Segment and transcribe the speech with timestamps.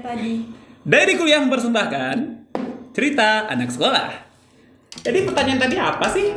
[0.00, 0.32] tadi
[0.80, 2.16] Dari kuliah mempersembahkan
[2.96, 4.08] cerita anak sekolah.
[5.04, 6.32] Jadi pertanyaan tadi apa sih?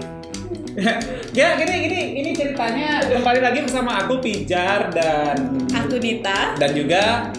[1.37, 7.29] ya gini gini ini ceritanya kembali lagi bersama aku Pijar dan aku Dita dan juga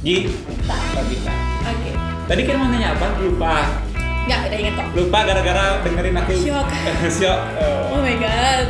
[0.00, 0.78] Gita.
[1.68, 1.90] oke
[2.24, 3.06] Tadi kita mau nanya apa?
[3.20, 3.68] Lupa.
[4.24, 6.32] nggak udah inget kok Lupa gara-gara dengerin aku.
[6.40, 6.66] Syok.
[7.20, 7.40] Syok.
[7.60, 7.94] Oh.
[7.94, 8.64] oh my god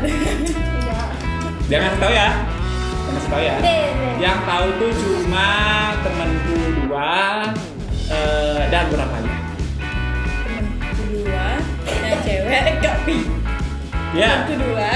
[1.70, 2.59] Jangan tahu ya.
[3.10, 3.54] Jangan tahu ya.
[3.58, 4.14] Deh, deh.
[4.18, 5.48] Yang tahu tuh cuma
[6.00, 7.10] temanku dua
[8.08, 9.34] eh, dan berapa ya?
[10.40, 11.46] temenku dua
[12.00, 13.16] yang cewek gak pi
[14.12, 14.92] Ya, temenku dua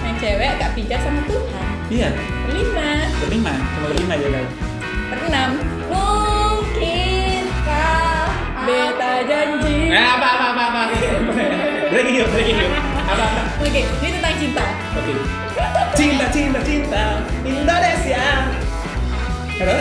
[0.00, 2.08] yang cewek gak pijak sama Tuhan iya.
[2.48, 4.46] lima Berlima, cuma berlima aja kan.
[5.06, 5.50] berenam
[5.86, 8.24] Mungkin kau
[8.64, 10.82] beta janji Eh, apa apa apa apa.
[11.88, 12.72] breaking yuk, breaking yuk.
[13.06, 13.40] Apa apa.
[13.60, 15.12] oke ini tentang cinta Oke.
[15.94, 18.24] Cinta, cinta, cinta, Indonesia.
[19.56, 19.74] Ya?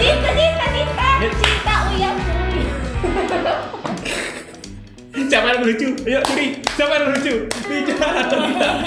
[0.00, 2.64] Cinta, cinta, cinta Cinta uya kuy
[5.26, 5.88] Siapa yang lucu?
[6.04, 6.46] Ayo, Curi.
[6.76, 7.34] Siapa yang lucu?
[7.66, 8.40] Bicara atau?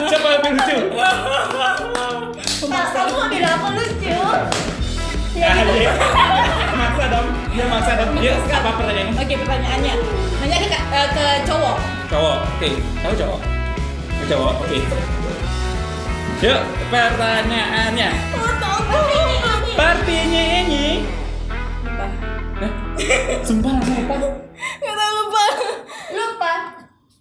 [0.08, 0.78] Siapa yang lucu?
[2.70, 4.14] Kak, kamu ambil apa lucu?
[5.40, 5.92] Ah, iya.
[6.78, 7.28] Maksa dong.
[7.54, 8.10] Dia maksa dong.
[8.22, 9.14] Ya, apa pertanyaannya?
[9.18, 9.94] oke pertanyaannya
[10.40, 11.78] nanya ke eh, ke cowok
[12.10, 12.38] Cowok.
[12.58, 12.70] Oke.
[13.06, 13.40] Tahu cowok?
[13.42, 14.54] Oh, Cowok.
[14.66, 14.80] Oke.
[16.40, 18.10] Yuk, pertanyaannya.
[19.76, 21.04] Partinya ini.
[21.84, 22.08] lupa?
[23.44, 24.18] Sumpah langsung lupa.
[24.80, 25.44] nggak tahu lupa
[26.16, 26.52] Lupa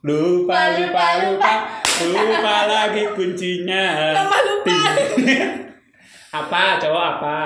[0.07, 1.53] Lupa, lupa, lupa.
[1.99, 3.85] Lupa lagi kuncinya.
[4.15, 4.79] Tambah lupa.
[6.29, 6.63] apa?
[6.79, 7.39] Cowok apa?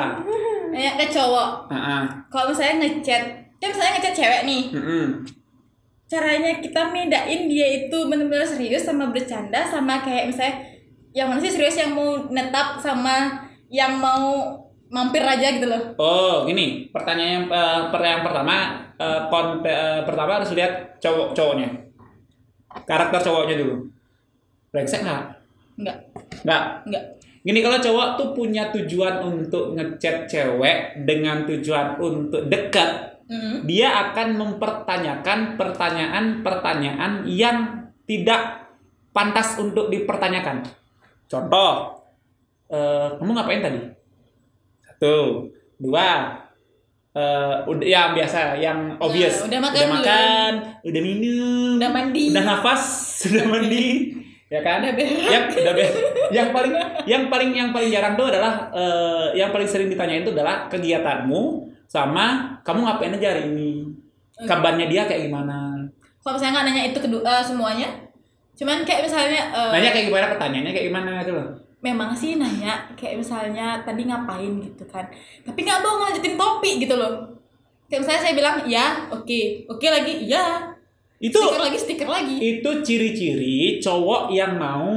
[0.72, 2.02] nanya ke cowok Heeh.
[2.32, 3.22] kalau misalnya ngechat
[3.60, 5.06] kan misalnya ngechat cewek nih Heeh.
[6.08, 10.71] caranya kita bedain dia itu benar-benar serius sama bercanda sama kayak misalnya
[11.12, 14.56] yang mana sih serius yang mau netap sama yang mau
[14.88, 16.92] mampir aja gitu loh Oh, gini.
[16.92, 18.56] Pertanyaan yang, eh, per- yang pertama,
[18.96, 21.68] eh, kon, eh, pertama harus lihat cowok cowoknya.
[22.84, 23.88] Karakter cowoknya dulu.
[24.68, 25.22] Brengsek nggak?
[25.72, 25.96] enggak
[26.44, 26.62] Nggak.
[26.84, 27.04] enggak
[27.42, 33.64] Gini kalau cowok tuh punya tujuan untuk ngechat cewek dengan tujuan untuk dekat, Mm.
[33.66, 38.68] dia akan mempertanyakan pertanyaan-pertanyaan yang tidak
[39.10, 40.62] pantas untuk dipertanyakan.
[41.32, 41.72] Contoh,
[42.68, 43.80] eh, kamu ngapain tadi?
[44.84, 45.48] Satu,
[45.80, 46.36] dua,
[47.16, 49.40] eh, udah yang biasa, yang obvious.
[49.40, 49.96] udah makan udah, belum?
[49.96, 50.52] makan,
[50.84, 52.24] udah minum, Udah mandi.
[52.36, 52.82] udah nafas,
[53.24, 54.12] sudah mandi,
[54.52, 54.84] ya kan?
[54.84, 55.28] Udah berak.
[55.32, 55.92] yang udah berak.
[56.36, 56.72] yang paling
[57.08, 61.72] yang paling yang paling jarang tuh adalah eh, yang paling sering ditanyain itu adalah kegiatanmu
[61.88, 63.72] sama kamu ngapain aja hari ini
[64.48, 65.76] kabarnya dia kayak gimana
[66.24, 67.88] kalau misalnya nggak nanya itu kedua eh, semuanya
[68.52, 71.48] cuman kayak misalnya eh, nanya kayak gimana pertanyaannya kayak gimana gitu loh.
[71.82, 75.08] Memang sih nanya kayak misalnya tadi ngapain gitu kan.
[75.42, 77.26] Tapi nggak mau ngelanjutin topik gitu loh.
[77.88, 80.72] Kayak misalnya saya bilang ya oke oke lagi ya
[81.22, 82.34] itu stiker lagi stiker lagi.
[82.34, 84.90] itu ciri-ciri cowok yang mau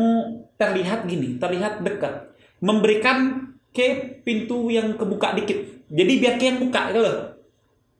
[0.58, 2.34] terlihat gini terlihat dekat
[2.66, 5.60] memberikan ke pintu yang kebuka dikit.
[5.92, 7.18] Jadi biar ke yang buka gitu loh.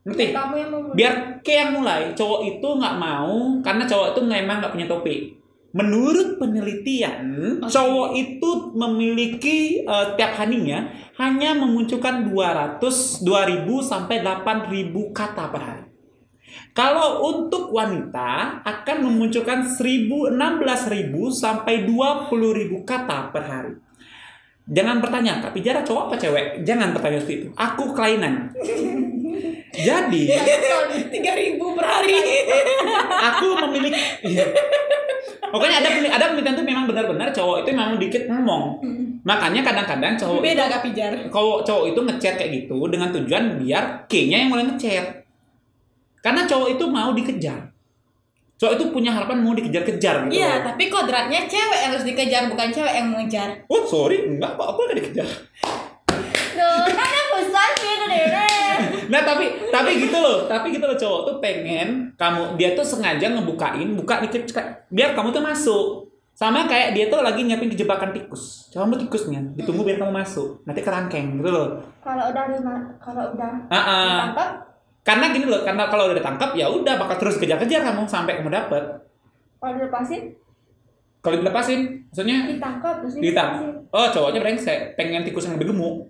[0.10, 0.26] Ngerti?
[0.34, 1.14] Kamu yang mau biar
[1.46, 5.45] ke yang mulai cowok itu nggak mau karena cowok itu memang nggak punya topik
[5.76, 7.68] menurut penelitian Oke.
[7.68, 8.50] cowok itu
[8.80, 10.88] memiliki eh, tiap harinya
[11.20, 14.72] hanya memunculkan 200 2000 sampai 8000
[15.12, 15.86] kata per hari
[16.72, 22.32] kalau untuk wanita akan memunculkan 1000 16000 sampai 20000
[22.88, 23.74] kata per hari
[24.66, 26.66] Jangan bertanya, tapi jarak cowok apa cewek?
[26.66, 27.48] Jangan bertanya seperti itu.
[27.54, 28.50] Aku kelainan.
[29.88, 30.24] Jadi,
[31.14, 32.18] tiga ribu per hari
[33.30, 34.50] aku memiliki Iya.
[35.56, 38.64] Pokoknya ada penelitian, ada penelitian tuh memang benar-benar cowok itu memang dikit ngomong.
[39.24, 43.44] Makanya kadang-kadang cowok beda itu, gak pijar kalau cowok itu ngechat kayak gitu dengan tujuan
[43.64, 45.24] biar K-nya yang mulai ngechat.
[46.20, 47.72] Karena cowok itu mau dikejar.
[48.60, 50.36] Cowok itu punya harapan mau dikejar-kejar gitu.
[50.40, 54.68] iya tapi kodratnya cewek yang harus dikejar bukan cewek yang mengejar Oh sorry, enggak kok
[54.76, 55.28] aku gak dikejar.
[56.56, 58.26] Duh, kan aku sakit deh
[59.12, 63.32] Nah tapi tapi gitu loh, tapi gitu loh cowok tuh pengen kamu dia tuh sengaja
[63.32, 64.50] ngebukain, buka dikit
[64.92, 65.86] biar kamu tuh masuk.
[66.36, 68.68] Sama kayak dia tuh lagi nyiapin jebakan tikus.
[68.76, 70.68] Kamu tikusnya, ditunggu biar kamu masuk.
[70.68, 71.80] Nanti kerangkeng gitu loh.
[72.04, 74.04] Kalau udah lima Kalau udah Ah, ah.
[74.04, 74.50] ditangkap
[75.06, 78.50] Karena gini loh, karena kalau udah ditangkap ya udah bakal terus kejar-kejar kamu sampai kamu
[78.52, 78.84] dapet.
[79.62, 80.34] Kalau dilepasin
[81.22, 83.86] Kalau dilepasin, maksudnya Ditangkap terus ditangkap.
[83.90, 86.10] Oh cowoknya brengsek, pengen tikus yang lebih gemuk.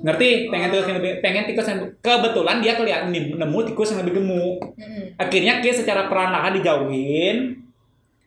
[0.00, 0.48] Ngerti?
[0.48, 4.58] Pengen tikus yang lebih, pengen tikus yang kebetulan dia kelihatan nemu tikus yang lebih gemuk.
[4.78, 5.04] Mm-mm.
[5.18, 7.60] Akhirnya Ki secara perlahan dijauhin,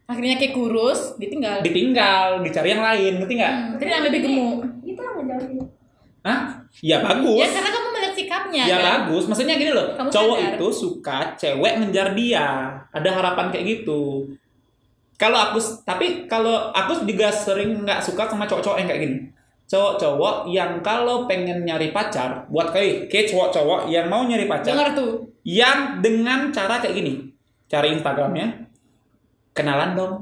[0.03, 3.53] akhirnya kayak kurus ditinggal ditinggal, dicari yang lain, ngerti nggak?
[3.55, 5.57] Hmm, tapi yang lebih gemuk Itu yang ngejauhin
[6.23, 6.39] Hah?
[6.79, 7.39] Ya bagus.
[7.39, 8.85] Ya karena kamu melihat sikapnya Ya kan.
[8.85, 10.53] bagus, maksudnya gini loh, Kamu cowok sadar.
[10.55, 12.47] itu suka cewek ngejar dia,
[12.91, 14.31] ada harapan kayak gitu.
[15.15, 19.17] Kalau aku, tapi kalau aku juga sering nggak suka sama cowok-cowok yang kayak gini.
[19.63, 24.91] Cowok-cowok yang kalau pengen nyari pacar, buat kali, kayak cowok-cowok yang mau nyari pacar, Dengar
[24.93, 25.33] tuh.
[25.41, 27.31] yang dengan cara kayak gini,
[27.65, 28.69] cari Instagramnya,
[29.51, 30.13] kenalan dong,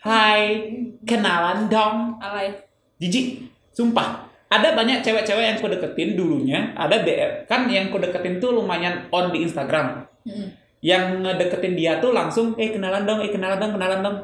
[0.00, 0.70] Hai,
[1.02, 2.54] kenalan dong, Alay.
[2.96, 4.22] jijik sumpah.
[4.46, 9.10] Ada banyak cewek-cewek yang ku deketin dulunya ada DM kan yang ku deketin tuh lumayan
[9.10, 10.06] on di Instagram.
[10.78, 14.16] Yang ngedeketin dia tuh langsung eh kenalan dong eh kenalan dong kenalan dong.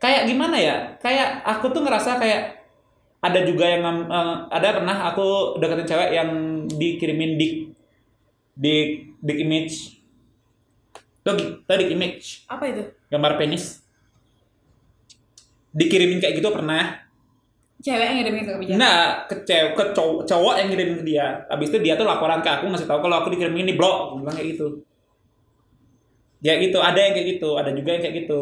[0.00, 0.76] Kayak gimana ya?
[0.96, 2.65] Kayak aku tuh ngerasa kayak
[3.20, 6.30] ada juga yang eh, ada pernah aku deketin cewek yang
[6.70, 7.54] dikirimin dik
[8.56, 8.88] dik
[9.20, 9.76] dik image
[11.26, 11.34] tuh
[11.66, 12.82] dik image Apa itu?
[13.10, 13.82] gambar penis
[15.76, 17.06] dikirimin kayak gitu pernah
[17.76, 18.80] Cewek yang ngirimin ke kebijakan.
[18.80, 21.26] Nah, ke cewek, ke cowok, cowok yang ngirimin ke dia.
[21.52, 24.32] Habis itu dia tuh laporan ke aku ngasih tahu kalau aku dikirimin ini blok, bilang
[24.32, 24.80] kayak gitu.
[26.40, 28.40] Ya gitu, ada yang kayak gitu, ada juga yang kayak gitu.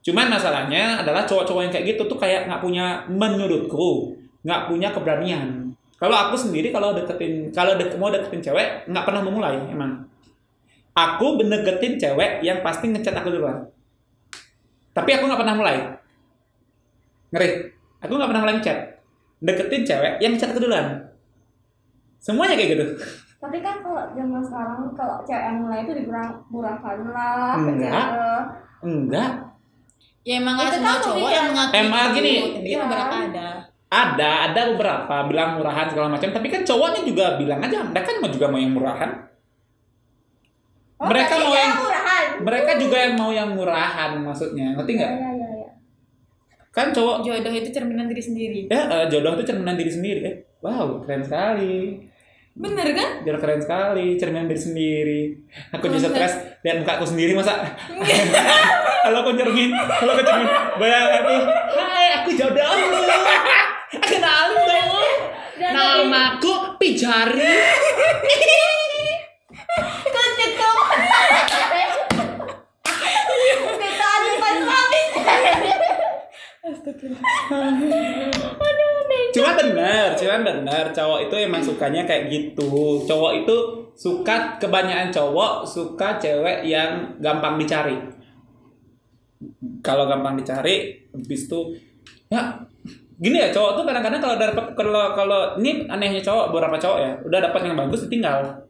[0.00, 5.72] Cuman masalahnya adalah cowok-cowok yang kayak gitu tuh kayak nggak punya menurutku nggak punya keberanian.
[6.00, 10.08] Kalau aku sendiri kalau deketin kalau dek, mau deketin cewek nggak pernah memulai emang.
[10.96, 13.68] Aku deketin cewek yang pasti ngechat aku duluan.
[14.96, 15.76] Tapi aku nggak pernah mulai.
[17.30, 17.48] Ngeri.
[18.00, 18.78] Aku nggak pernah mulai ngechat.
[19.44, 21.04] Deketin cewek yang ngechat aku duluan.
[22.16, 22.84] Semuanya kayak gitu.
[23.40, 27.56] Tapi kan kalau zaman sekarang kalau cewek yang mulai itu dikurang-kurangkan lah.
[27.60, 28.08] Enggak.
[28.80, 29.32] Enggak.
[30.20, 31.32] Ya emang Itu nggak semua kan cowok pilihan.
[31.32, 32.32] yang mengaku Emang gini.
[32.52, 32.78] tapi Iya.
[32.78, 33.48] beberapa ada.
[33.90, 36.28] Ada, ada beberapa bilang murahan segala macam.
[36.28, 39.10] Tapi kan cowoknya juga bilang aja, mereka mau juga mau yang murahan.
[40.96, 42.24] Oh, Mereka mau dia yang- murahan.
[42.40, 45.10] Mereka juga yang mau yang murahan maksudnya, ngerti nggak?
[45.10, 45.68] Iya, iya, iya.
[46.70, 48.60] Kan cowok, Jodoh itu cerminan diri sendiri.
[48.66, 50.20] ya eh, jodoh itu cerminan diri sendiri.
[50.22, 51.98] Eh, wow, keren sekali.
[52.58, 53.22] Bener kan?
[53.22, 55.22] Jodoh keren sekali, cerminan diri sendiri.
[55.70, 56.34] Aku jadi stres
[56.66, 57.62] lihat muka aku sendiri masa.
[59.06, 60.48] kalau aku cermin, kalau aku cermin,
[60.82, 61.42] bayangkan nih,
[61.78, 62.66] hai aku jodoh.
[64.10, 65.14] Kenalin dong.
[65.60, 67.38] Dan Namaku Pijari.
[70.14, 70.82] Kuntit kamu.
[73.78, 74.58] Kita ada pas.
[79.30, 83.02] Cuma benar, cuma benar cowok itu emang sukanya kayak gitu.
[83.06, 83.56] Cowok itu
[83.94, 87.96] suka kebanyakan cowok suka cewek yang gampang dicari.
[89.80, 91.60] Kalau gampang dicari, habis itu
[92.30, 92.62] ya
[93.20, 97.12] gini ya cowok tuh kadang-kadang kalau dapat kalau kalau ini anehnya cowok beberapa cowok ya
[97.28, 98.64] udah dapat yang bagus ditinggal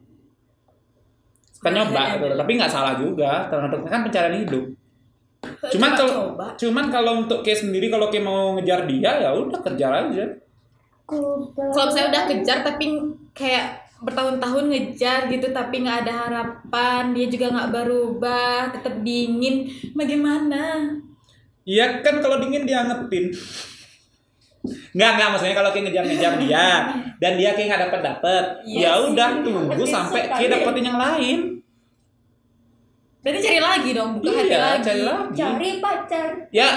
[1.55, 2.35] suka nyoba gitu.
[2.35, 4.65] tapi nggak salah juga tergantung kan pencarian hidup
[5.71, 6.17] cuman kalau
[6.59, 10.25] cuman kalau untuk case sendiri kalau kayak mau ngejar dia ya udah kejar aja
[11.11, 12.87] Kalau saya udah kejar tapi
[13.35, 20.89] kayak bertahun-tahun ngejar gitu tapi nggak ada harapan dia juga nggak berubah tetap dingin bagaimana
[21.69, 23.31] Iya kan kalau dingin dia ngetin.
[24.97, 26.67] Nggak nggak maksudnya kalau kayak ngejar-ngejar dia
[27.21, 29.05] dan dia kayak nggak dapat dapat, Iya ya sih.
[29.13, 30.55] udah tunggu sampai kayak dia.
[30.57, 31.39] dapetin yang lain.
[33.21, 35.33] berarti cari lagi dong buka hati Iya lagi cari lagi.
[35.37, 36.29] Cari pacar.
[36.51, 36.69] Ya.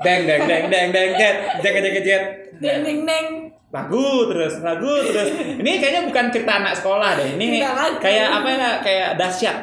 [0.00, 2.24] Deng deng deng deng deng jet jet jet jet jet.
[2.60, 3.26] Neng neng neng
[3.70, 5.30] Lagu terus lagu terus.
[5.62, 7.38] Ini kayaknya bukan cerita anak sekolah deh.
[7.38, 7.62] Ini
[8.02, 9.56] kayak apa ya kayak dahsyat.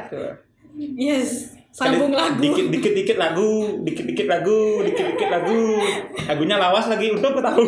[0.77, 5.77] yes sambung lagu Dikit dikit dikit lagu, dikit dikit lagu, dikit dikit lagu.
[6.24, 7.67] Lagunya lawas lagi untuk aku tahu.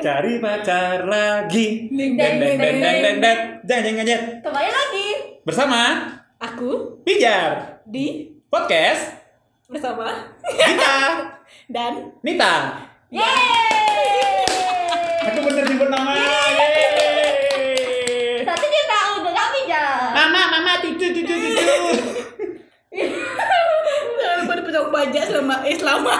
[0.00, 1.90] Cari pacar lagi.
[1.90, 3.18] Deng deng deng deng deng deng
[3.66, 5.06] deng deng deng Kembali lagi.
[5.42, 5.80] bersama
[6.38, 9.18] aku Pijar di podcast
[9.66, 10.96] bersama kita
[11.74, 12.86] dan Nita.
[13.10, 13.59] Yeay.
[15.62, 16.10] Nyebut nama.
[16.12, 16.52] Yeay.
[18.42, 20.10] Tapi dia tahu udah kami jah.
[20.12, 21.64] Mama, mama, cucu, cucu, cucu.
[24.12, 26.10] jangan lupa dipecah bajak selama eh selama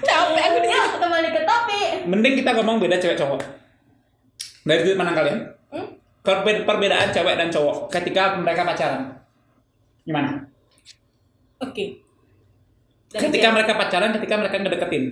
[0.00, 1.88] capek aku di Ya, kembali ke topik.
[2.04, 3.40] Mending kita ngomong beda cewek cowok.
[4.62, 5.38] Dari sudut mana kalian?
[5.68, 5.88] Hmm?
[6.20, 9.02] Perbe- Perbedaan cewek dan cowok ketika mereka pacaran.
[10.02, 10.44] Gimana?
[11.58, 11.84] oke
[13.08, 15.04] Dan Ketika dia- mereka pacaran, ketika mereka ngedeketin.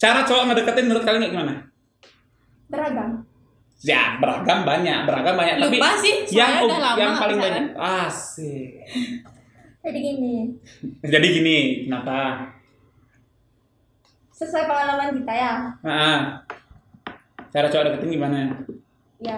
[0.00, 1.54] Cara cowok ngedeketin menurut kalian kayak gimana?
[2.66, 3.10] Beragam.
[3.80, 5.56] Ya, beragam banyak, beragam banyak.
[5.56, 7.52] Tapi Lupa sih, yang udah lama yang paling pacaran.
[7.66, 7.66] banyak.
[8.06, 8.70] Asik.
[9.80, 10.34] Jadi gini,
[11.12, 12.44] Jadi gini, kenapa?
[14.30, 15.52] sesuai pengalaman kita ya.
[15.82, 16.40] Nah,
[17.50, 18.40] cara cowok deketin gimana?
[19.20, 19.36] Ya,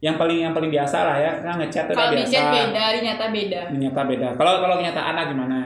[0.00, 2.32] Yang paling yang paling biasa lah ya, kan ngechat udah kalau biasa.
[2.32, 4.28] chat beda di nyata beda Ternyata beda.
[4.32, 5.58] Kalau kalau kenyataan lah gimana?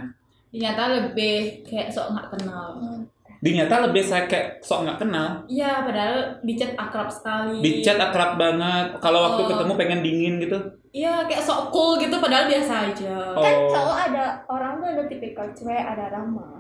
[0.47, 3.16] di nyata lebih kayak sok nggak kenal Di
[3.47, 7.63] di nyata lebih saya kayak sok nggak kenal Iya, padahal di chat akrab sekali.
[7.63, 9.49] di chat akrab banget kalau waktu Oh.
[9.49, 10.59] ketemu pengen dingin gitu
[10.91, 13.15] Iya, kayak sok cool gitu padahal biasa aja.
[13.31, 13.45] Oh.
[13.45, 16.59] Kan cowok ada orang tuh ada tipikal cewek ada ramah.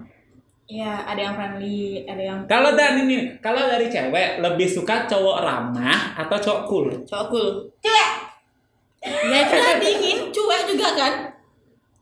[0.66, 5.40] Iya, ada yang friendly, ada yang kalau dari ini kalau dari cewek lebih suka cowok
[5.40, 7.48] ramah atau cowok cool cowok cool.
[7.80, 8.10] Cuek.
[9.06, 11.12] Ya, kita dingin, cuek juga kan?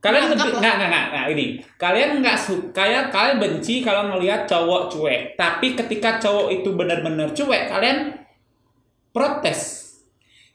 [0.04, 4.92] Kalian nggak nggak nggak nah, ini kalian nggak suka ya kalian benci kalau ngelihat cowok
[4.92, 8.12] cuek tapi ketika cowok itu benar-benar cuek kalian
[9.16, 9.84] protes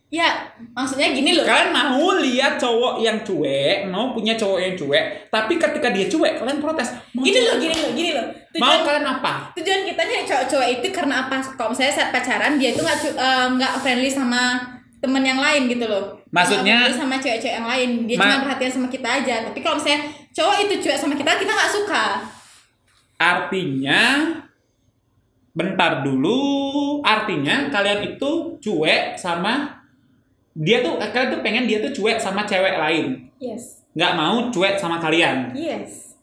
[0.10, 0.26] Ya,
[0.74, 1.46] maksudnya gini loh.
[1.46, 6.42] Kalian mau lihat cowok yang cuek, mau punya cowok yang cuek, tapi ketika dia cuek,
[6.42, 6.98] kalian protes.
[7.14, 8.26] Mau Gini loh, gini loh, gini loh.
[8.58, 9.34] Mau Tujuan, kalian apa?
[9.54, 11.38] tujuan kita nyari cowok-cowok itu karena apa?
[11.54, 14.58] Kalau misalnya saat pacaran dia itu nggak eh, nggak friendly sama
[14.98, 16.19] temen yang lain gitu loh.
[16.30, 17.90] Maksudnya- sama cewek-cewek yang lain.
[18.06, 19.36] Dia Ma- cuma perhatian sama kita aja.
[19.50, 22.04] Tapi kalau misalnya cowok itu cuek sama kita, kita nggak suka.
[23.18, 24.02] Artinya,
[25.52, 26.40] bentar dulu.
[27.02, 29.82] Artinya kalian itu cuek sama
[30.54, 33.80] dia tuh kalian tuh pengen dia tuh cuek sama cewek lain, Yes.
[33.96, 35.56] nggak mau cuek sama kalian.
[35.56, 36.14] Yes.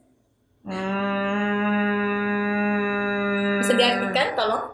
[2.26, 4.64] Hmm, Bisa diartikan tolong?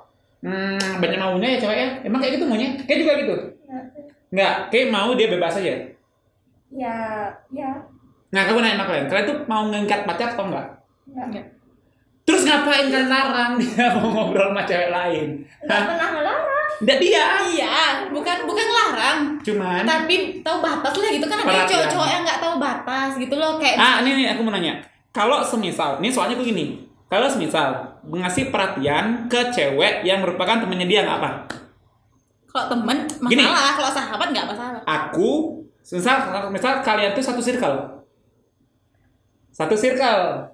[0.42, 1.88] Hmm, banyak maunya ya cewek ya.
[2.02, 2.74] Emang kayak gitu maunya?
[2.82, 3.34] Kayak juga gitu.
[4.32, 5.76] Nggak, kayak mau dia bebas aja.
[6.72, 7.68] Ya, ya,
[8.32, 10.66] Nah, kamu nanya sama kalian, kalian tuh mau ngangkat pacar atau enggak?
[11.12, 11.44] nggak
[12.24, 15.28] Terus ngapain kalian larang dia mau ngobrol sama cewek lain?
[15.60, 15.84] nggak Hah?
[15.84, 16.68] pernah ngelarang.
[16.80, 17.24] Nggak dia.
[17.52, 17.76] Iya,
[18.08, 19.18] bukan bukan larang.
[19.44, 23.60] Cuman, Tapi tahu batas lah gitu kan ada cowok-cowok yang nggak tahu batas gitu loh
[23.60, 24.80] kayak ah ini nih aku mau nanya.
[25.12, 26.88] Kalau semisal, ini soalnya aku gini.
[27.12, 31.30] Kalau semisal ngasih perhatian ke cewek yang merupakan temennya dia nggak apa?
[32.52, 32.96] Kalau temen
[33.32, 33.40] Gini.
[33.40, 34.80] masalah, kalau sahabat nggak masalah.
[34.84, 35.30] Aku,
[35.80, 36.16] misal,
[36.52, 38.04] misal kalian tuh satu circle.
[39.52, 40.52] Satu circle.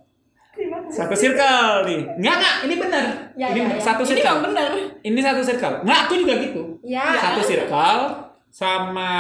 [0.91, 2.01] Satu circle nih.
[2.23, 2.55] Nggak, nggak.
[2.67, 3.05] Ini benar.
[3.35, 3.83] Ya, ini ya, ya.
[3.83, 4.27] satu Ini circle.
[4.27, 4.71] memang benar.
[5.03, 5.75] Ini satu circle.
[5.83, 6.63] Nggak, aku juga gitu.
[6.87, 8.03] Ya, Satu circle
[8.49, 9.11] sama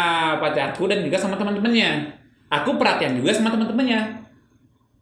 [0.41, 2.15] pacarku dan juga sama teman-temannya.
[2.49, 4.25] Aku perhatian juga sama teman-temannya.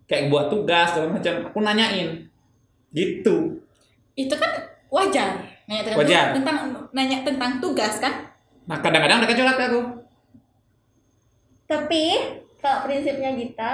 [0.09, 1.35] Kayak buat tugas segala macam.
[1.52, 2.25] Aku nanyain.
[2.92, 3.61] Gitu.
[4.16, 4.50] Itu kan
[4.92, 5.55] wajar.
[5.66, 6.26] Nanya tentang, Wajar.
[6.30, 6.56] tentang
[6.90, 8.14] nanya tentang tugas kan?
[8.66, 9.80] Nah, kadang-kadang mereka curhat ke aku.
[11.66, 12.02] tapi
[12.56, 13.70] kalau prinsipnya kita,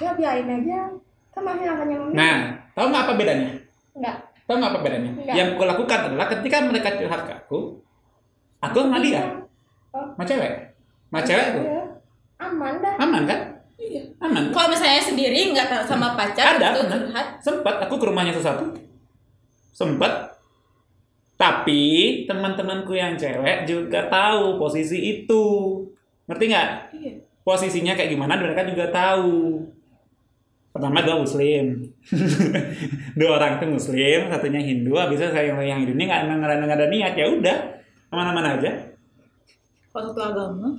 [0.00, 0.88] ya biarin aja.
[1.30, 2.12] Kan masih namanya mami.
[2.16, 2.36] Nah,
[2.72, 3.50] tahu nggak apa bedanya?
[3.92, 4.16] Enggak.
[4.48, 5.10] Tahu nggak apa bedanya?
[5.12, 5.34] Nggak.
[5.36, 7.58] Yang aku lakukan adalah ketika mereka curhat ke aku,
[8.58, 9.22] aku sama dia,
[9.92, 10.52] Oh, sama cewek.
[11.10, 11.60] Sama cewek aku.
[11.60, 11.82] iya.
[12.40, 12.94] Aman dah.
[12.96, 13.40] Aman kan?
[13.76, 14.02] Iya.
[14.18, 14.42] Aman.
[14.48, 18.72] Kalau misalnya sendiri nggak sama pacar Ada, itu curhat, Sempat aku ke rumahnya sesuatu.
[19.70, 20.29] Sempat.
[21.40, 21.82] Tapi
[22.28, 25.44] teman-temanku yang cewek juga tahu posisi itu.
[26.28, 26.68] Ngerti nggak?
[27.00, 27.12] Iya.
[27.40, 29.64] Posisinya kayak gimana mereka juga tahu.
[30.68, 31.80] Pertama dua muslim.
[33.18, 37.16] dua orang itu muslim, satunya Hindu, habisnya saya yang Hindu ini nggak nggak ada- niat
[37.16, 37.56] ya udah
[38.12, 38.70] aman-aman aja.
[39.90, 40.70] kalau satu agama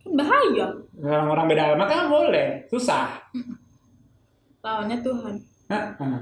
[0.00, 0.66] kan bahaya.
[0.96, 3.20] Orang-orang beda agama kan boleh, susah.
[4.64, 5.34] Lawannya Tuhan.
[5.68, 6.20] Heeh.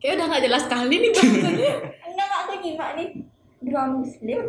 [0.00, 1.72] Kayak udah nggak jelas sekali nih bahasannya.
[2.20, 3.08] Enggak, aku nyimak nih.
[3.60, 4.40] Dua muslim,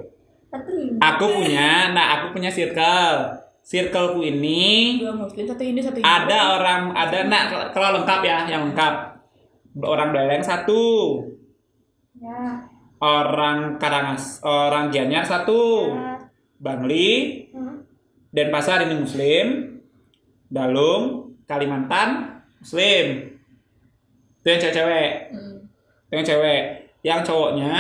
[0.48, 1.00] satu hindu.
[1.00, 3.40] Aku punya, nah aku punya circle.
[3.62, 6.10] Circleku ini Dua muslim, satu Hindu, satu Hindu.
[6.10, 8.94] ada orang, ada nah kalau lengkap ya, yang lengkap.
[9.78, 10.84] Orang Beleng satu,
[12.18, 12.66] Ya.
[12.98, 16.18] orang Karangas, orang Gianyar satu, ya.
[16.58, 17.86] Bangli, Hmm.
[18.30, 19.78] Denpasar ini Muslim,
[20.48, 23.38] Dalung, Kalimantan Muslim.
[24.40, 25.58] Itu yang cewek-cewek, Hmm.
[26.10, 26.62] itu yang cewek.
[27.02, 27.74] Yang cowoknya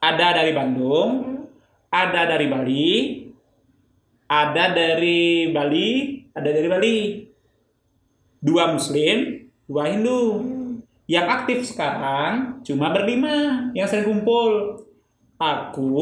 [0.00, 1.44] ada dari Bandung, Hmm.
[1.92, 2.90] ada dari Bali,
[4.26, 5.90] ada dari Bali,
[6.32, 6.98] ada dari Bali.
[8.40, 10.22] Dua Muslim, dua Hindu.
[10.40, 10.72] Hmm.
[11.06, 14.82] Yang aktif sekarang cuma berlima yang sering kumpul.
[15.36, 15.92] Aku,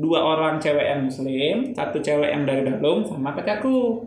[0.00, 4.00] dua orang cewek yang Muslim, satu cewek yang dari Dalung, sama pacarku.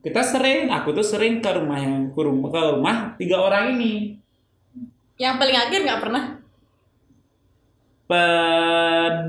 [0.00, 4.16] Kita sering, aku tuh sering ke rumah yang ke rumah, ke rumah tiga orang ini.
[5.20, 6.41] Yang paling akhir nggak pernah.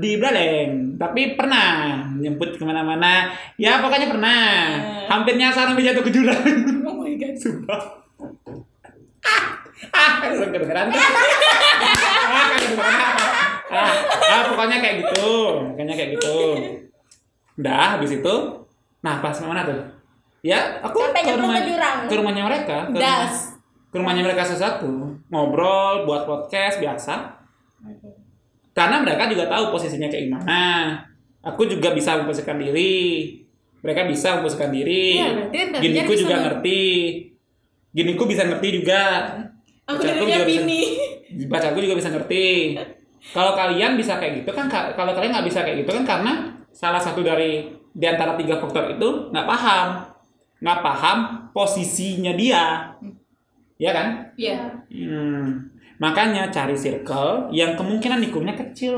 [0.00, 3.32] Di Blaleng, tapi pernah nyemput ke mana-mana.
[3.56, 4.42] Ya pokoknya pernah.
[4.80, 5.06] Eh.
[5.08, 6.44] Hampir nyasar sampai jatuh ke jurang.
[6.84, 7.34] Oh my god.
[7.36, 7.80] Sumpah.
[9.24, 9.44] Ah,
[9.88, 10.88] ah, kedengeran.
[10.92, 13.14] Ah, kedengeran.
[13.74, 13.90] Ah,
[14.30, 15.30] ah, pokoknya kayak gitu,
[15.72, 16.36] pokoknya kayak gitu.
[17.58, 18.34] Udah, habis itu,
[19.00, 19.80] nah pas mana tuh?
[20.44, 21.98] Ya, aku Sampai ke rumah, ke jurang.
[22.04, 23.26] ke rumahnya mereka, ke, rumah,
[23.88, 27.14] ke rumahnya mereka sesuatu, ngobrol, buat podcast biasa.
[28.74, 30.44] Karena mereka juga tahu posisinya kayak gimana.
[31.40, 33.38] Aku juga bisa memposisikan diri.
[33.80, 35.16] Mereka bisa memposisikan diri.
[35.16, 36.82] Berarti kan Giniku bisa juga ngerti.
[37.90, 39.02] Giniku bisa ngerti juga.
[39.84, 40.82] Aku jadinya juga bisa- Vini.
[41.44, 42.78] pacarku juga bisa ngerti
[43.32, 46.32] kalau kalian bisa kayak gitu kan ka- kalau kalian nggak bisa kayak gitu kan karena
[46.70, 49.88] salah satu dari di antara tiga faktor itu nggak paham
[50.60, 51.18] nggak paham
[51.50, 52.94] posisinya dia
[53.74, 54.78] ya kan Iya.
[54.86, 58.96] Hmm, makanya cari circle yang kemungkinan tikungnya kecil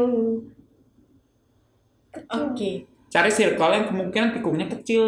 [2.33, 2.89] Oke.
[3.13, 5.05] cari circle yang kemungkinan tikungnya kecil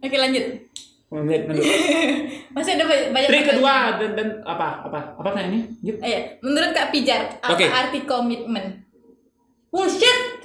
[0.00, 0.66] Oke lanjut.
[1.06, 1.62] Lanjut, lanjut.
[2.58, 3.14] Masih ada banyak.
[3.14, 5.96] banyak Trik kedua dan, dan apa apa apa pertanyaannya Lanjut.
[6.02, 7.66] Eh, menurut Kak Pijar, apa Oke.
[7.70, 8.82] arti komitmen?
[9.70, 10.42] Bullshit.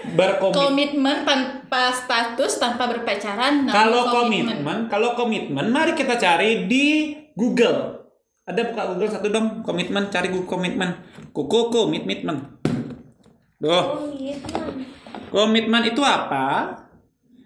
[0.00, 3.68] berkomitmen Komitmen tanpa status, tanpa berpacaran.
[3.68, 7.99] Kalau komitmen, kalau komitmen, mari kita cari di Google.
[8.50, 10.90] Ada buka Google satu dong, komitmen, cari Google komitmen.
[11.30, 12.58] Koko komitmen.
[13.62, 14.10] Duh,
[15.30, 15.82] Komitmen.
[15.86, 16.74] itu apa?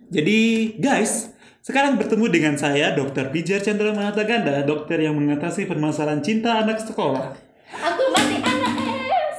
[0.09, 3.29] Jadi, guys, sekarang bertemu dengan saya, Dr.
[3.29, 7.37] Pijar Chandra Manata Ganda, dokter yang mengatasi permasalahan cinta anak sekolah.
[7.69, 8.73] Aku masih anak
[9.13, 9.39] S.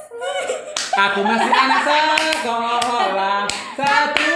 [0.94, 1.82] Aku masih anak
[2.46, 3.42] sekolah
[3.74, 4.30] satu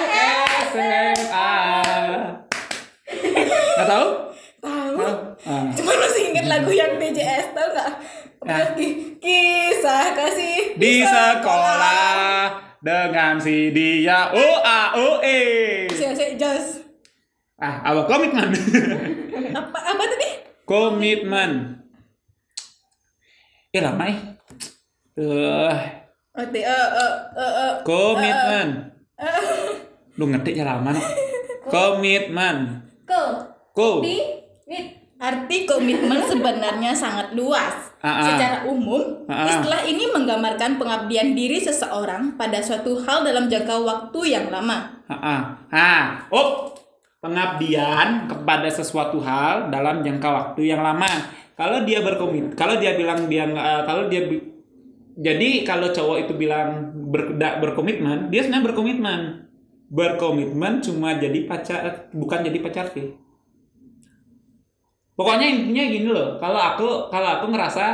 [0.75, 1.55] SMA.
[3.79, 3.87] Nggak?
[3.87, 4.30] Tahu.
[5.51, 5.67] Ah.
[5.77, 7.91] Cuma masih ingat lagu yang DJS tau gak?
[8.41, 8.71] Ya.
[8.73, 15.41] Ki- Kisah kasih di sekolah dengan si dia O A O E.
[15.91, 16.87] Saya saya just
[17.59, 18.49] Ah, apa komitmen?
[19.61, 20.31] apa apa tadi?
[20.65, 21.83] komitmen.
[23.69, 24.19] Ya lama eh.
[25.15, 25.77] Eh,
[26.33, 27.73] Oke, eh eh eh eh.
[27.85, 28.69] komitmen.
[30.17, 31.03] Lu ngerti ya lama no?
[31.75, 32.81] Komitmen.
[33.05, 33.23] Ko.
[33.77, 33.89] Ko.
[34.01, 34.40] Di.
[35.21, 37.93] Arti komitmen sebenarnya sangat luas.
[38.01, 38.25] Ah.
[38.25, 39.45] Secara umum, ah.
[39.45, 45.05] istilah ini menggambarkan pengabdian diri seseorang pada suatu hal dalam jangka waktu yang lama.
[45.13, 46.25] Ah, ah.
[46.33, 46.73] Oh,
[47.21, 51.09] pengabdian kepada sesuatu hal dalam jangka waktu yang lama.
[51.53, 54.49] Kalau dia berkomit, kalau dia bilang dia eh, kalau dia bi-
[55.21, 59.21] jadi kalau cowok itu bilang ber, berkomitmen, dia sebenarnya berkomitmen.
[59.93, 63.13] Berkomitmen cuma jadi pacar, bukan jadi pacar sih.
[65.21, 66.29] Pokoknya intinya gini loh.
[66.37, 67.85] Kalau aku kalau aku ngerasa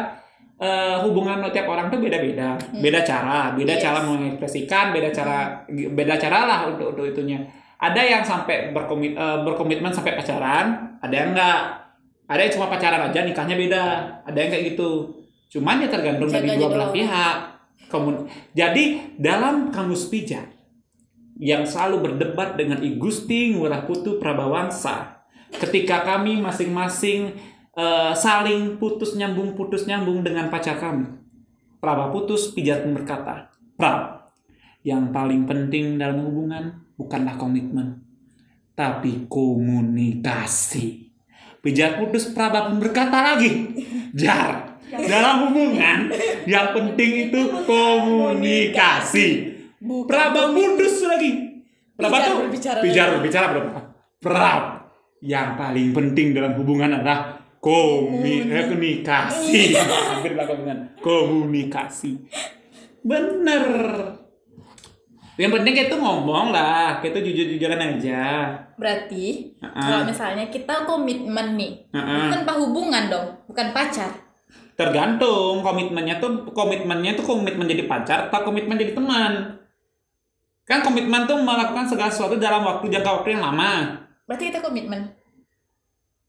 [0.56, 3.82] eh, hubungan tiap orang tuh beda-beda, beda cara, beda Yes.
[3.82, 7.42] cara mengekspresikan, beda cara beda cara lah untuk untuk itunya.
[7.76, 11.60] Ada yang sampai berkomit eh, berkomitmen sampai pacaran, ada yang enggak.
[12.26, 13.84] Ada yang cuma pacaran aja nikahnya beda,
[14.22, 15.10] ada yang kayak gitu.
[15.48, 16.72] Cuman ya tergantung dari Jaga dua jodoh.
[16.72, 17.36] belah pihak.
[17.86, 18.84] Komun- Jadi
[19.14, 20.50] dalam kamus pijat
[21.38, 25.15] yang selalu berdebat dengan I Gusti Ngurah Putu Prabawangsa
[25.50, 27.34] ketika kami masing-masing
[27.76, 31.06] eh, saling putus nyambung putus nyambung dengan pacar kami
[31.76, 34.32] Praba putus pijat pun berkata Prab
[34.82, 38.02] yang paling penting dalam hubungan bukanlah komitmen
[38.74, 41.12] tapi komunikasi
[41.60, 43.70] pijat putus Praba pun berkata lagi
[44.16, 46.10] jar dalam hubungan
[46.46, 49.56] yang penting itu komunikasi
[49.86, 51.62] Praba putus lagi.
[51.96, 53.80] Praba Pijar tuh berbicara pijar berbicara berapa?
[54.20, 54.64] Prab.
[55.24, 58.94] Yang paling penting dalam hubungan adalah komunikasi.
[60.12, 61.00] Hampir komunikasi.
[61.02, 62.12] Komunikasi.
[63.02, 63.64] Bener.
[65.36, 68.56] Yang penting kita tuh ngomong lah, kita jujur-jujuran aja.
[68.80, 69.84] Berarti Ah.
[69.84, 72.32] kalau misalnya kita komitmen nih, Ah.
[72.32, 74.08] bukan hubungan dong, bukan pacar.
[74.76, 79.60] Tergantung komitmennya tuh komitmennya tuh komitmen jadi pacar atau komitmen jadi teman.
[80.64, 84.04] Kan komitmen tuh melakukan segala sesuatu dalam waktu jangka waktu yang lama.
[84.26, 85.00] Berarti kita komitmen.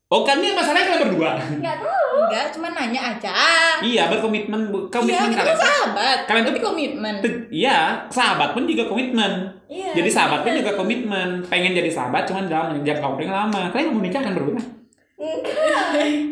[0.08, 1.32] Oh kan ini masalahnya kalian berdua.
[1.36, 2.16] Nggak tahu.
[2.18, 3.32] Enggak, cuma nanya aja.
[3.80, 5.52] iya berkomitmen bu- Iya, komitmen kita kalian.
[5.52, 6.18] kan sahabat.
[6.24, 7.16] Kalian tuh- komitmen.
[7.50, 9.32] Iya sahabat pun juga komitmen.
[9.68, 9.92] Iya.
[9.94, 11.30] Jadi sahabat pun juga komitmen.
[11.44, 13.62] Pengen jadi sahabat cuma dalam jangka waktu yang lama.
[13.70, 14.62] Kalian mau nikah kan berdua?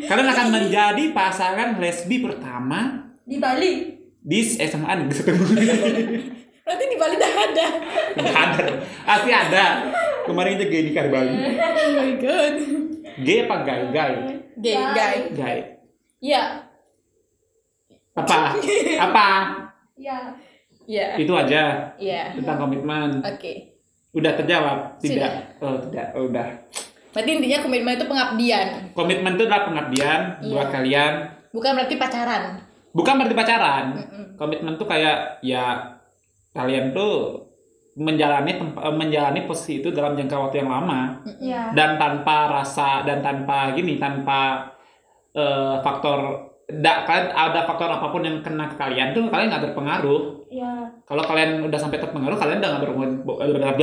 [0.06, 3.72] Kalian akan menjadi pasangan lesbi pertama Di Bali.
[4.18, 5.42] di SMA nih ketemu.
[6.66, 7.66] Berarti di Bali dah ada.
[8.16, 8.64] Nggak ada,
[9.04, 9.64] pasti ada.
[10.26, 11.32] Kemarin kita gay nikah di Bali.
[11.76, 12.54] Oh my god.
[13.22, 13.80] Gay apa gay?
[13.88, 14.12] Gay.
[14.58, 15.14] Gay, gay.
[15.32, 15.58] Gay.
[16.18, 16.42] Iya.
[18.16, 18.56] Apa?
[18.98, 19.28] Apa?
[19.96, 20.18] Ya.
[20.86, 21.06] Iya.
[21.16, 22.34] Itu aja Iya.
[22.34, 23.20] tentang komitmen.
[23.22, 23.76] Oke.
[24.12, 24.96] Udah terjawab?
[24.98, 25.60] Tidak.
[25.60, 26.06] Oh, tidak.
[26.16, 26.48] Oh, udah.
[27.12, 28.68] Berarti intinya komitmen itu pengabdian.
[28.92, 30.52] Komitmen itu adalah pengabdian Iya.
[30.52, 31.12] buat kalian.
[31.52, 32.42] Bukan berarti pacaran.
[32.92, 33.84] Bukan berarti pacaran.
[34.36, 35.96] Komitmen tuh kayak ya
[36.52, 37.45] kalian tuh
[37.96, 41.72] menjalani eh, menjalani posisi itu dalam jangka waktu yang lama Ya.
[41.72, 44.68] dan tanpa rasa dan tanpa gini tanpa
[45.32, 46.18] eh, faktor
[46.66, 50.46] da, kan ada faktor apa pun yang kena ke kalian tuh kalian nggak berpengaruh.
[50.46, 53.14] ya Kalau kalian udah sampai terpengaruh, kalian udah nggak berpengaruh
[53.56, 53.82] lagi,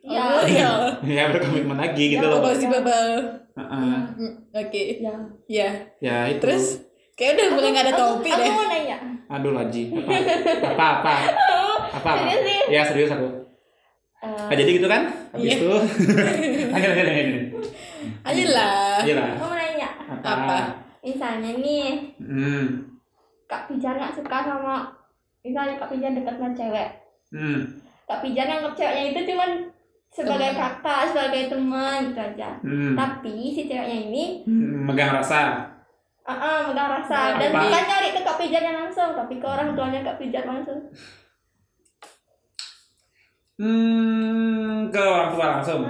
[0.00, 0.70] ya Oh, iya.
[1.18, 2.40] ya berkomitmen lagi gitu Ya, loh.
[3.52, 4.82] Hmm, Oke.
[4.98, 5.14] ya
[5.46, 5.68] Ya.
[6.00, 6.40] Ya itu.
[6.40, 6.82] Terus
[7.12, 8.50] kayak udah mulai nggak ada topi aku, deh.
[8.50, 8.96] mau nanya
[9.28, 10.12] Aduh Laji, apa?
[10.68, 11.14] Apa apa?
[11.92, 12.10] Apa?
[12.26, 12.66] Serius?
[12.68, 13.28] Ya serius aku.
[14.18, 15.02] Eh, Nah, jadi gitu kan?
[15.30, 15.54] Habis Iya.
[15.58, 15.70] itu.
[16.70, 17.38] Ayo ayo ayo.
[18.22, 19.02] Ayo lah.
[19.02, 19.28] Iya lah.
[19.36, 20.28] mau nanya Apa?
[20.38, 20.58] Apa?
[21.00, 22.64] misalnya nih Hmm.
[23.44, 24.86] Kak Pijar nggak suka sama
[25.40, 26.88] misalnya Kak Pijar dekat sama cewek
[27.28, 27.82] Hmm.
[28.04, 29.50] Kak Pijar nganggap ceweknya itu cuman
[30.08, 32.94] sebagai kakak sebagai teman gitu aja Hmm.
[32.94, 35.66] tapi si ceweknya ini Hmm, Megang rasa.
[36.22, 37.60] ah ah, megang rasa dan Apa?
[37.60, 40.78] bukan nyari ke Kak Pijarnya langsung tapi ke orang tuanya Kak Pijar langsung
[43.56, 45.82] Hmm, ke orang tua langsung.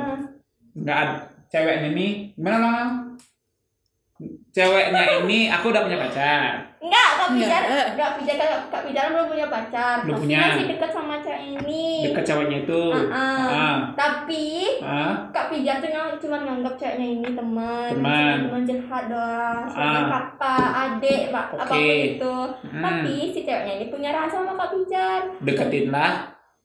[0.74, 1.14] Nggak ada
[1.48, 2.12] ceweknya nih.
[2.34, 2.86] Gimana lah?
[4.52, 6.52] Ceweknya ini aku udah punya pacar.
[6.78, 7.62] enggak Kak Enggak.
[7.62, 7.62] Pijar
[7.94, 10.38] Kak Pijar Kak, Kak Pijar belum punya pacar Belum punya.
[10.44, 12.82] masih dekat sama cewek ini Deket ceweknya itu.
[12.90, 13.46] Ah, ah.
[13.48, 13.76] Ah.
[13.94, 14.46] tapi
[14.82, 15.14] Ah.
[15.30, 18.36] Kak Pijar tuh yang cuma nganggap ceweknya ini teman, Teman.
[18.44, 20.04] teman jahat doang, Ah.
[20.10, 21.62] kakak, adik, pak, Oke.
[21.62, 22.36] apa pun itu.
[22.66, 22.82] Hmm.
[22.82, 25.20] Tapi si ceweknya ini punya rasa sama Kak Pijar.
[25.40, 26.12] Deketin lah.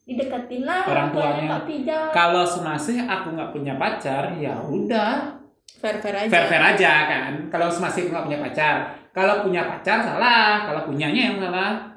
[0.08, 2.08] Dideketin lah Orang tuanya Pijar.
[2.16, 5.36] Kalau semasih aku nggak punya pacar, ya udah.
[5.78, 6.32] Fair fair aja.
[6.32, 8.76] fair fair aja kan kalau masih nggak punya pacar
[9.14, 11.94] kalau punya pacar salah kalau punyanya yang salah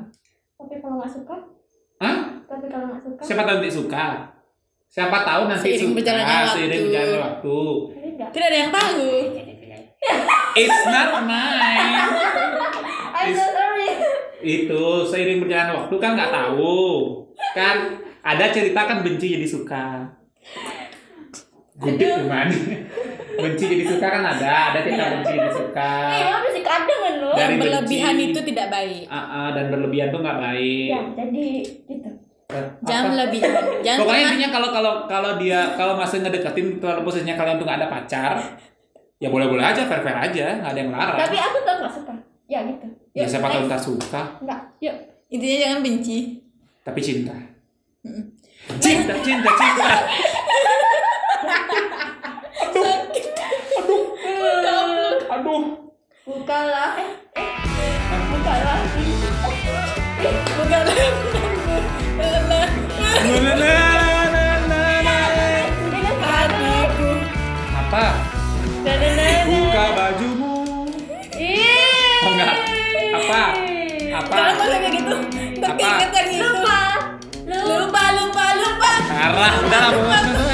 [0.60, 1.36] Tapi kalau nggak suka?
[1.96, 2.44] Hah?
[2.44, 3.22] Tapi kalau nggak suka?
[3.24, 4.06] siapa tahu nanti suka
[4.84, 6.52] siapa tahu nanti Seiring suka berjalannya waktu.
[6.58, 8.28] seiring berjalannya waktu Tapi.
[8.28, 9.08] Tidak ada yang tahu.
[10.60, 12.04] it's not mine
[13.16, 13.88] I'm so sorry.
[14.44, 16.76] itu seiring berjalannya waktu kan nggak tahu
[17.56, 17.76] kan
[18.20, 20.06] ada cerita kan benci jadi suka
[21.80, 22.52] Gudeg gimana?
[23.40, 25.92] benci jadi suka kan ada, ada cerita benci jadi suka.
[26.12, 27.12] Eh, kadang kan?
[27.36, 28.26] Dari berlebihan benci.
[28.30, 29.04] itu tidak baik.
[29.08, 30.90] Ah, ah, dan berlebihan tuh nggak baik.
[30.92, 32.08] Ya, jadi gitu.
[32.50, 33.10] Eh, Jangan apa?
[33.14, 33.50] berlebihan.
[33.80, 37.78] Jangan Pokoknya intinya kalau kalau kalau dia kalau masih ngedeketin kalau posisinya kalian tuh nggak
[37.80, 38.32] ada pacar,
[39.22, 41.16] ya boleh boleh aja fair fair aja, nggak ada yang larang.
[41.16, 42.14] Tapi aku tuh nggak suka.
[42.50, 42.86] Ya gitu.
[43.14, 44.60] ya siapa tahu ntar suka, Enggak.
[44.82, 44.96] Yuk.
[45.30, 46.18] intinya jangan benci.
[46.90, 47.30] Tapi cinta.
[48.82, 49.86] Cinta, cinta, cinta.
[55.30, 55.86] Aduh.
[56.26, 56.98] Bukalah.
[56.98, 57.79] Eh, eh.
[79.40, 80.49] largar a mão.